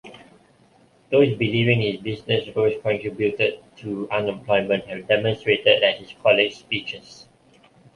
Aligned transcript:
Those 1.11 1.35
believing 1.37 1.79
his 1.81 1.97
business 2.01 2.49
roles 2.55 2.73
contributed 2.81 3.63
to 3.81 4.09
unemployment 4.09 4.85
have 4.85 5.07
demonstrated 5.07 5.83
at 5.83 5.99
his 5.99 6.15
college 6.23 6.55
speeches. 6.55 7.27